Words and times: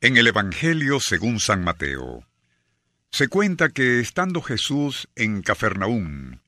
En 0.00 0.16
el 0.16 0.28
Evangelio 0.28 1.00
según 1.00 1.40
San 1.40 1.64
Mateo, 1.64 2.24
se 3.10 3.26
cuenta 3.26 3.70
que 3.70 3.98
estando 3.98 4.40
Jesús 4.42 5.08
en 5.16 5.42
Cafarnaún 5.42 6.40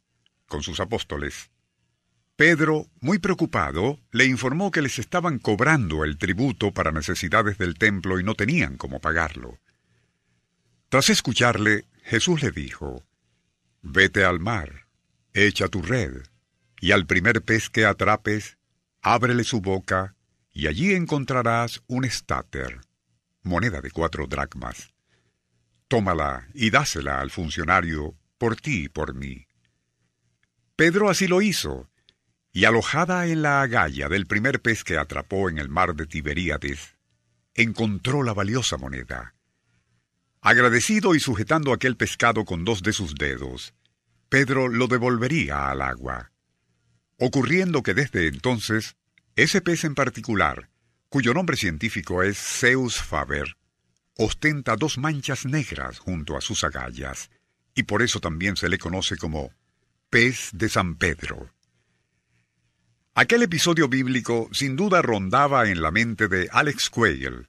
con 0.47 0.63
sus 0.63 0.79
apóstoles, 0.79 1.51
Pedro, 2.37 2.87
muy 3.01 3.19
preocupado, 3.19 3.99
le 4.13 4.27
informó 4.27 4.71
que 4.71 4.83
les 4.83 5.01
estaban 5.01 5.41
cobrando 5.41 6.05
el 6.05 6.17
tributo 6.17 6.73
para 6.73 6.93
necesidades 6.93 7.59
del 7.59 7.75
templo 7.75 8.21
y 8.21 8.23
no 8.23 8.37
tenían 8.37 8.77
cómo 8.77 9.01
pagarlo. 9.01 9.59
Tras 10.89 11.11
escucharle, 11.11 11.87
Jesús 12.05 12.45
le 12.45 12.53
dijo, 12.53 13.05
Vete 13.83 14.25
al 14.25 14.39
mar, 14.39 14.87
echa 15.35 15.67
tu 15.67 15.83
red, 15.83 16.23
y 16.81 16.93
al 16.93 17.05
primer 17.05 17.43
pez 17.43 17.69
que 17.69 17.85
atrapes, 17.85 18.59
ábrele 19.03 19.43
su 19.43 19.61
boca, 19.61 20.15
y 20.53 20.69
allí 20.69 20.95
encontrarás 20.95 21.83
un 21.89 22.05
estáter 22.05 22.81
moneda 23.43 23.81
de 23.81 23.91
cuatro 23.91 24.27
dracmas. 24.27 24.93
Tómala 25.89 26.49
y 26.55 26.71
dásela 26.71 27.21
al 27.21 27.31
funcionario 27.31 28.17
por 28.39 28.57
ti 28.57 28.85
y 28.85 28.89
por 28.89 29.15
mí. 29.15 29.47
Pedro 30.77 31.11
así 31.11 31.27
lo 31.27 31.43
hizo, 31.43 31.91
y 32.53 32.65
alojada 32.65 33.27
en 33.27 33.43
la 33.43 33.63
agalla 33.63 34.09
del 34.09 34.27
primer 34.27 34.61
pez 34.61 34.83
que 34.85 34.97
atrapó 34.97 35.49
en 35.49 35.59
el 35.59 35.69
mar 35.69 35.95
de 35.95 36.07
Tiberíades, 36.07 36.97
encontró 37.55 38.23
la 38.23 38.33
valiosa 38.33 38.77
moneda. 38.77 39.35
Agradecido 40.41 41.15
y 41.15 41.21
sujetando 41.21 41.73
aquel 41.73 41.97
pescado 41.97 42.45
con 42.45 42.65
dos 42.65 42.83
de 42.83 42.93
sus 42.93 43.15
dedos, 43.15 43.75
Pedro 44.29 44.69
lo 44.69 44.87
devolvería 44.87 45.69
al 45.69 45.83
agua, 45.83 46.33
ocurriendo 47.19 47.83
que 47.83 47.95
desde 47.95 48.27
entonces 48.29 48.97
ese 49.37 49.61
pez 49.61 49.85
en 49.85 49.95
particular 49.95 50.71
cuyo 51.11 51.35
nombre 51.35 51.57
científico 51.57 52.23
es 52.23 52.39
Zeus 52.39 53.03
faber, 53.03 53.57
ostenta 54.17 54.77
dos 54.77 54.97
manchas 54.97 55.45
negras 55.45 55.99
junto 55.99 56.37
a 56.37 56.41
sus 56.41 56.63
agallas, 56.63 57.31
y 57.75 57.83
por 57.83 58.03
eso 58.03 58.21
también 58.21 58.57
se 58.57 58.69
le 58.69 58.79
conoce 58.79 59.17
como 59.17 59.53
pez 60.09 60.51
de 60.53 60.69
San 60.69 60.95
Pedro. 60.95 61.53
Aquel 63.15 63.43
episodio 63.43 63.89
bíblico 63.89 64.49
sin 64.53 64.77
duda 64.77 65.03
rondaba 65.03 65.69
en 65.69 65.83
la 65.83 65.91
mente 65.91 66.29
de 66.29 66.49
Alex 66.53 66.91
Quayle, 66.91 67.49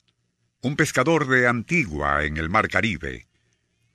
un 0.61 0.75
pescador 0.75 1.27
de 1.27 1.47
Antigua 1.47 2.25
en 2.25 2.37
el 2.37 2.49
Mar 2.49 2.67
Caribe, 2.67 3.27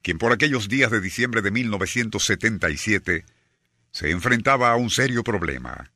quien 0.01 0.19
por 0.19 0.33
aquellos 0.33 0.69
días 0.69 0.93
de 0.93 1.01
diciembre 1.01 1.43
de 1.43 1.51
1977 1.51 3.25
se 3.91 4.11
enfrentaba 4.13 4.71
a 4.71 4.77
un 4.77 4.91
serio 4.91 5.25
problema. 5.25 5.91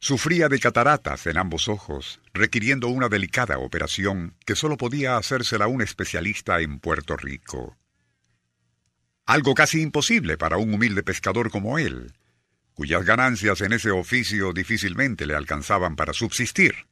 Sufría 0.00 0.48
de 0.48 0.60
cataratas 0.60 1.26
en 1.26 1.38
ambos 1.38 1.66
ojos, 1.66 2.20
requiriendo 2.32 2.88
una 2.88 3.08
delicada 3.08 3.58
operación 3.58 4.36
que 4.46 4.54
solo 4.54 4.76
podía 4.76 5.16
hacérsela 5.16 5.66
un 5.66 5.82
especialista 5.82 6.60
en 6.60 6.78
Puerto 6.78 7.16
Rico. 7.16 7.76
Algo 9.26 9.54
casi 9.54 9.82
imposible 9.82 10.38
para 10.38 10.56
un 10.56 10.72
humilde 10.72 11.02
pescador 11.02 11.50
como 11.50 11.78
él, 11.78 12.12
cuyas 12.74 13.04
ganancias 13.04 13.60
en 13.60 13.72
ese 13.72 13.90
oficio 13.90 14.52
difícilmente 14.52 15.26
le 15.26 15.34
alcanzaban 15.34 15.96
para 15.96 16.12
subsistir. 16.12 16.86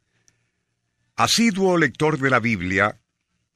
Asiduo 1.14 1.78
lector 1.78 2.18
de 2.18 2.28
la 2.28 2.40
Biblia, 2.40 3.00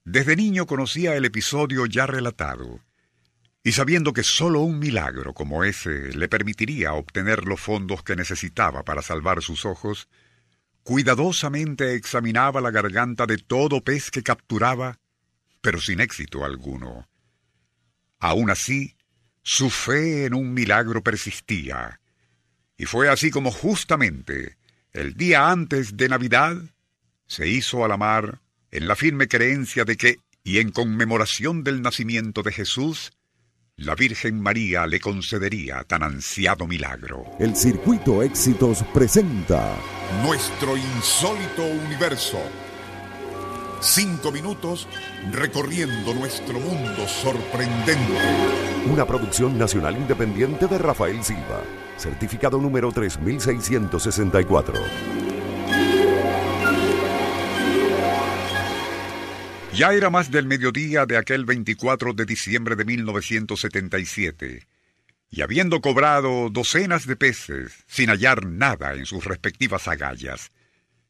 desde 0.05 0.37
niño 0.37 0.67
conocía 0.67 1.17
el 1.17 1.25
episodio 1.25 1.87
ya 1.87 2.07
relatado 2.07 2.81
y 3.63 3.73
sabiendo 3.73 4.13
que 4.13 4.23
sólo 4.23 4.61
un 4.61 4.79
milagro 4.79 5.35
como 5.35 5.65
ese 5.65 6.13
le 6.15 6.29
permitiría 6.29 6.95
obtener 6.95 7.45
los 7.45 7.61
fondos 7.61 8.03
que 8.03 8.17
necesitaba 8.17 8.85
para 8.85 9.03
salvar 9.03 9.43
sus 9.43 9.67
ojos, 9.67 10.09
cuidadosamente 10.83 11.95
examinaba 11.95 12.61
la 12.61 12.71
garganta 12.71 13.27
de 13.27 13.39
todo 13.39 13.83
pez 13.83 14.11
que 14.11 14.23
capturaba, 14.23 14.99
pero 15.61 15.81
sin 15.81 16.01
éxito 16.01 16.45
alguno. 16.45 17.09
Aún 18.19 18.51
así, 18.51 18.97
su 19.43 19.71
fe 19.71 20.25
en 20.25 20.35
un 20.35 20.55
milagro 20.55 21.03
persistía, 21.03 22.01
y 22.77 22.87
fue 22.87 23.11
así 23.11 23.31
como 23.31 23.51
justamente 23.51 24.57
el 24.93 25.15
día 25.15 25.51
antes 25.51 25.99
de 25.99 26.09
Navidad 26.09 26.57
se 27.27 27.47
hizo 27.47 27.85
a 27.85 27.89
la 27.89 27.99
mar 27.99 28.41
en 28.71 28.89
la 28.89 28.97
firme 28.97 29.29
creencia 29.29 29.85
de 29.85 29.97
que, 29.97 30.19
y 30.43 30.59
en 30.59 30.71
conmemoración 30.71 31.63
del 31.63 31.83
nacimiento 31.83 32.43
de 32.43 32.53
Jesús, 32.53 33.13
la 33.81 33.95
Virgen 33.95 34.41
María 34.41 34.87
le 34.87 35.01
concedería 35.01 35.85
tan 35.85 36.03
ansiado 36.03 36.67
milagro. 36.67 37.25
El 37.39 37.57
Circuito 37.57 38.23
Éxitos 38.23 38.85
presenta 38.93 39.75
Nuestro 40.23 40.77
insólito 40.77 41.65
universo. 41.87 42.39
Cinco 43.81 44.31
minutos 44.31 44.87
recorriendo 45.33 46.13
nuestro 46.13 46.61
mundo 46.61 47.09
sorprendente. 47.09 48.13
Una 48.93 49.07
producción 49.07 49.57
nacional 49.57 49.97
independiente 49.97 50.67
de 50.67 50.77
Rafael 50.77 51.25
Silva. 51.25 51.63
Certificado 51.97 52.59
número 52.59 52.93
3664. 52.93 55.30
Ya 59.75 59.93
era 59.93 60.11
más 60.11 60.31
del 60.31 60.47
mediodía 60.47 61.07
de 61.07 61.17
aquel 61.17 61.45
24 61.45 62.13
de 62.13 62.25
diciembre 62.27 62.75
de 62.75 62.85
1977, 62.85 64.67
y 65.31 65.43
habiendo 65.43 65.81
cobrado 65.81 66.51
docenas 66.51 67.07
de 67.07 67.15
peces, 67.15 67.85
sin 67.87 68.11
hallar 68.11 68.45
nada 68.47 68.95
en 68.95 69.07
sus 69.07 69.25
respectivas 69.25 69.87
agallas, 69.87 70.51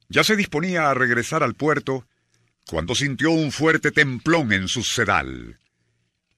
ya 0.08 0.24
se 0.24 0.36
disponía 0.36 0.90
a 0.90 0.94
regresar 0.94 1.42
al 1.42 1.54
puerto 1.54 2.06
cuando 2.66 2.94
sintió 2.94 3.30
un 3.30 3.50
fuerte 3.50 3.92
templón 3.92 4.52
en 4.52 4.68
su 4.68 4.84
sedal. 4.84 5.58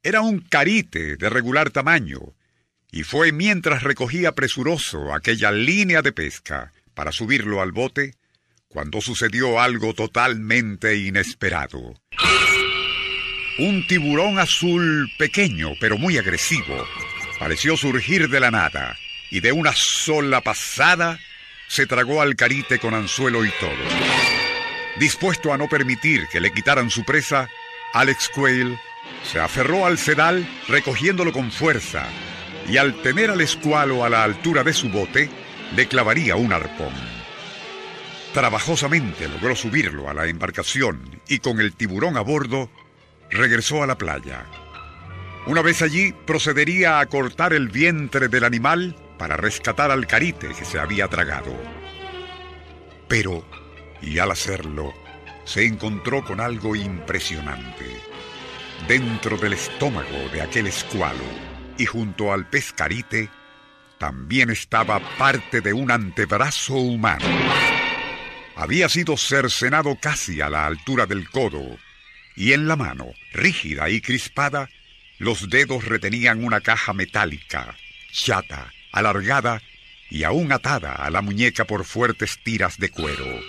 Era 0.03 0.21
un 0.21 0.41
carite 0.41 1.16
de 1.16 1.28
regular 1.28 1.71
tamaño, 1.71 2.34
y 2.93 3.03
fue 3.03 3.33
mientras 3.33 3.83
recogía 3.83 4.33
presuroso 4.33 5.12
aquella 5.12 5.50
línea 5.50 6.03
de 6.03 6.12
pesca 6.12 6.72
para 6.94 7.10
subirlo 7.10 7.60
al 7.60 7.72
bote 7.72 8.15
cuando 8.72 9.00
sucedió 9.00 9.60
algo 9.60 9.93
totalmente 9.94 10.97
inesperado. 10.97 11.94
Un 13.59 13.87
tiburón 13.87 14.38
azul 14.38 15.10
pequeño 15.19 15.72
pero 15.78 15.99
muy 15.99 16.16
agresivo 16.16 16.87
pareció 17.38 17.77
surgir 17.77 18.31
de 18.31 18.41
la 18.41 18.50
nada 18.50 18.97
y 19.31 19.41
de 19.41 19.53
una 19.53 19.72
sola 19.75 20.41
pasada 20.41 21.19
se 21.69 21.87
tragó 21.87 22.22
al 22.22 22.34
carite 22.34 22.78
con 22.78 22.94
anzuelo 22.94 23.44
y 23.44 23.50
todo. 23.60 23.71
Dispuesto 24.99 25.53
a 25.53 25.59
no 25.59 25.69
permitir 25.69 26.27
que 26.28 26.41
le 26.41 26.53
quitaran 26.53 26.91
su 26.91 27.04
presa, 27.04 27.49
Alex 27.93 28.31
Quayle 28.34 28.78
se 29.31 29.39
aferró 29.39 29.87
al 29.87 29.99
sedal 29.99 30.47
recogiéndolo 30.69 31.33
con 31.33 31.50
fuerza 31.50 32.06
y 32.69 32.77
al 32.78 33.00
tener 33.03 33.31
al 33.31 33.41
escualo 33.41 34.04
a 34.04 34.09
la 34.09 34.22
altura 34.22 34.65
de 34.65 34.72
su 34.72 34.89
bote, 34.89 35.28
le 35.75 35.89
clavaría 35.89 36.37
un 36.37 36.53
arpón. 36.53 37.22
Trabajosamente 38.32 39.28
logró 39.28 39.54
subirlo 39.54 40.09
a 40.09 40.15
la 40.15 40.26
embarcación 40.26 41.21
y 41.28 41.39
con 41.41 41.60
el 41.60 41.74
tiburón 41.74 42.16
a 42.16 42.22
bordo 42.22 42.71
regresó 43.30 43.83
a 43.83 43.86
la 43.86 43.98
playa. 43.98 44.47
Una 45.47 45.60
vez 45.60 45.83
allí 45.83 46.15
procedería 46.27 47.01
a 47.01 47.06
cortar 47.06 47.53
el 47.53 47.68
vientre 47.68 48.28
del 48.28 48.45
animal 48.45 48.97
para 49.18 49.36
rescatar 49.36 49.91
al 49.91 50.06
carite 50.06 50.48
que 50.48 50.65
se 50.65 50.78
había 50.78 51.09
tragado. 51.09 51.53
Pero, 53.06 53.45
y 54.01 54.18
al 54.18 54.30
hacerlo, 54.30 54.95
se 55.45 55.66
encontró 55.66 56.24
con 56.24 56.41
algo 56.41 56.74
impresionante. 56.74 58.01
Dentro 58.89 59.36
del 59.36 59.53
estómago 59.53 60.28
de 60.33 60.41
aquel 60.41 60.68
escualo 60.68 61.24
y 61.77 61.84
junto 61.84 62.33
al 62.33 62.48
pescarite 62.48 63.28
también 63.98 64.51
estaba 64.51 65.01
parte 65.18 65.60
de 65.60 65.72
un 65.72 65.91
antebrazo 65.91 66.74
humano. 66.74 67.27
Había 68.57 68.89
sido 68.89 69.16
cercenado 69.16 69.97
casi 69.97 70.41
a 70.41 70.51
la 70.51 70.66
altura 70.66 71.07
del 71.07 71.28
codo, 71.28 71.78
y 72.37 72.53
en 72.53 72.69
la 72.69 72.77
mano, 72.77 73.13
rígida 73.33 73.89
y 73.91 74.01
crispada, 74.01 74.69
los 75.19 75.49
dedos 75.49 75.84
retenían 75.84 76.45
una 76.45 76.60
caja 76.60 76.93
metálica, 76.93 77.77
chata, 78.13 78.72
alargada 78.93 79.63
y 80.10 80.25
aún 80.25 80.53
atada 80.53 80.93
a 80.93 81.10
la 81.10 81.22
muñeca 81.22 81.65
por 81.65 81.84
fuertes 81.84 82.39
tiras 82.43 82.78
de 82.78 82.91
cuero. 82.91 83.41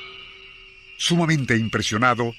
Sumamente 0.98 1.58
impresionado, 1.58 2.34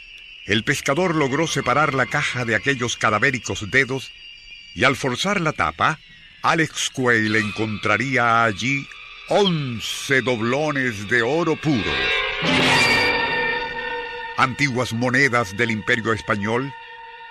el 0.47 0.65
pescador 0.65 1.15
logró 1.15 1.47
separar 1.47 1.95
la 1.95 2.07
caja 2.07 2.45
de 2.45 2.55
aquellos 2.55 2.97
cadavéricos 2.97 3.71
dedos 3.71 4.13
y 4.75 4.85
al 4.85 4.97
forzar 4.97 5.41
la 5.41 5.53
tapa, 5.53 5.99
Alex 6.43 6.91
Quayle 6.91 7.39
encontraría 7.39 8.45
allí 8.45 8.87
once 9.29 10.21
doblones 10.23 11.09
de 11.09 11.23
oro 11.23 11.57
puro. 11.57 12.14
Antiguas 14.37 14.93
monedas 14.93 15.57
del 15.57 15.71
imperio 15.71 16.13
español 16.13 16.73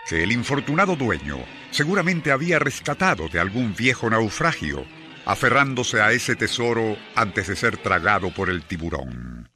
que 0.07 0.23
el 0.23 0.31
infortunado 0.31 0.95
dueño 0.95 1.37
seguramente 1.71 2.31
había 2.31 2.59
rescatado 2.59 3.29
de 3.29 3.39
algún 3.39 3.75
viejo 3.75 4.09
naufragio, 4.09 4.85
aferrándose 5.25 6.01
a 6.01 6.11
ese 6.11 6.35
tesoro 6.35 6.97
antes 7.15 7.47
de 7.47 7.55
ser 7.55 7.77
tragado 7.77 8.33
por 8.33 8.49
el 8.49 8.63
tiburón. 8.63 9.49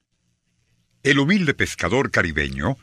El 1.04 1.20
humilde 1.20 1.54
pescador 1.54 2.12
caribeño 2.12 2.78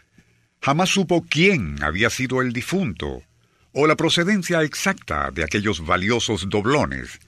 jamás 0.60 0.90
supo 0.90 1.24
quién 1.28 1.82
había 1.82 2.10
sido 2.10 2.40
el 2.40 2.52
difunto 2.52 3.22
o 3.72 3.86
la 3.86 3.96
procedencia 3.96 4.62
exacta 4.62 5.30
de 5.30 5.44
aquellos 5.44 5.84
valiosos 5.84 6.48
doblones, 6.48 7.18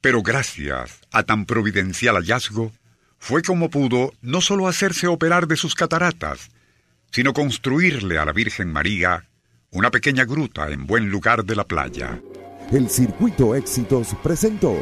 pero 0.00 0.22
gracias 0.22 1.00
a 1.10 1.24
tan 1.24 1.44
providencial 1.44 2.14
hallazgo, 2.14 2.72
fue 3.18 3.42
como 3.42 3.68
pudo 3.68 4.12
no 4.22 4.40
solo 4.40 4.68
hacerse 4.68 5.06
operar 5.06 5.46
de 5.46 5.56
sus 5.56 5.74
cataratas, 5.74 6.50
sino 7.10 7.32
construirle 7.32 8.18
a 8.18 8.24
la 8.24 8.32
Virgen 8.32 8.72
María 8.72 9.26
una 9.70 9.90
pequeña 9.90 10.24
gruta 10.24 10.70
en 10.70 10.86
buen 10.86 11.10
lugar 11.10 11.44
de 11.44 11.56
la 11.56 11.64
playa. 11.64 12.20
El 12.72 12.88
Circuito 12.88 13.54
Éxitos 13.54 14.08
presentó 14.22 14.76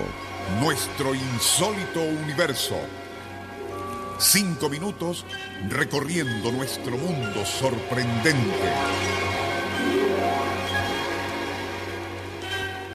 Nuestro 0.60 1.14
insólito 1.14 2.02
universo. 2.02 2.76
Cinco 4.18 4.68
minutos 4.68 5.24
recorriendo 5.68 6.52
nuestro 6.52 6.96
mundo 6.96 7.44
sorprendente. 7.44 9.45